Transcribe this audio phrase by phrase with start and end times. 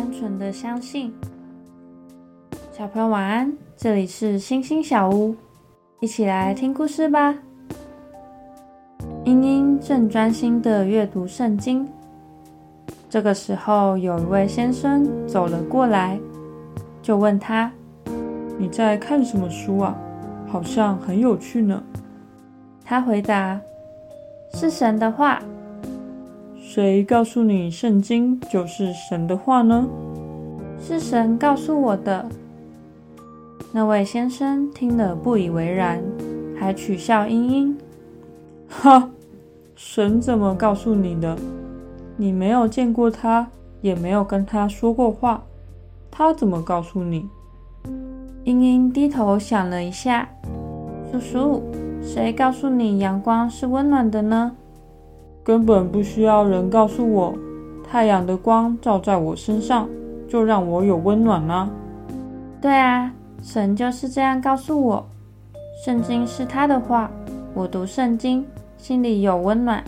[0.00, 1.12] 单纯的相信。
[2.72, 5.36] 小朋友晚安，这里是星星小屋，
[6.00, 7.36] 一起来听故事吧。
[9.26, 11.86] 英英正专心的阅读圣经，
[13.10, 16.18] 这个时候有一位先生走了过来，
[17.02, 17.70] 就问他
[18.56, 19.94] ：“你在看什么书啊？
[20.48, 21.82] 好像很有趣呢。”
[22.82, 23.60] 他回答
[24.54, 25.42] ：“是神的话。”
[26.62, 29.88] 谁告诉你圣经就是神的话呢？
[30.78, 32.26] 是神告诉我的。
[33.72, 36.02] 那位先生听了不以为然，
[36.56, 37.78] 还取笑英英
[38.68, 39.10] ：“哈，
[39.74, 41.36] 神怎么告诉你的？
[42.16, 43.48] 你没有见过他，
[43.80, 45.42] 也没有跟他说过话，
[46.10, 47.26] 他怎么告诉你？”
[48.44, 50.28] 英英低头想了一下
[51.10, 51.62] ：“叔叔，
[52.02, 54.52] 谁告诉你阳光是温暖的呢？”
[55.42, 57.34] 根本不需要人告诉我，
[57.82, 59.88] 太阳的光照在我身上，
[60.28, 61.68] 就让我有温暖啦。
[62.60, 65.06] 对啊，神就是这样告诉我。
[65.84, 67.10] 圣经是他的话，
[67.54, 69.82] 我读圣经，心里有温暖。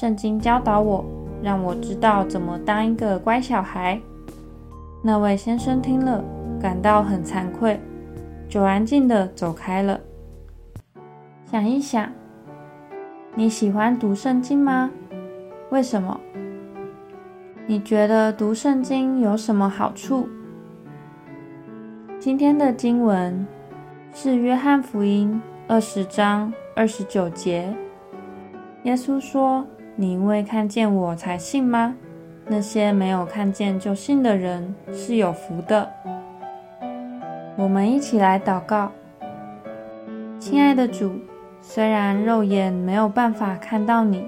[0.00, 1.04] 圣经教导我，
[1.42, 4.00] 让我知道怎么当一个乖小孩。
[5.02, 6.24] 那位先生听了，
[6.58, 7.78] 感到很惭愧，
[8.48, 10.00] 就安静的走开了。
[11.50, 12.10] 想一想。
[13.36, 14.88] 你喜欢读圣经吗？
[15.70, 16.20] 为什么？
[17.66, 20.28] 你觉得读圣经有什么好处？
[22.20, 23.44] 今天的经文
[24.12, 27.74] 是约翰福音二十章二十九节。
[28.84, 31.96] 耶稣说：“你因为看见我才信吗？
[32.46, 35.90] 那些没有看见就信的人是有福的。”
[37.58, 38.92] 我们一起来祷告，
[40.38, 41.10] 亲爱的主。
[41.66, 44.24] 虽然肉眼没有办法看到你，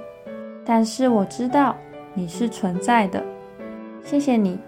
[0.64, 1.76] 但是我知道
[2.14, 3.22] 你是存在的。
[4.02, 4.58] 谢谢你，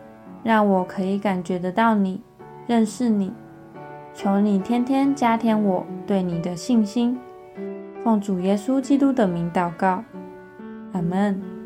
[0.45, 2.21] 让我可以感觉得到你，
[2.67, 3.33] 认识你。
[4.15, 7.19] 求你天天加添我对你的信心。
[8.05, 10.05] 奉主耶稣基督的名祷告，
[10.93, 11.58] 阿门。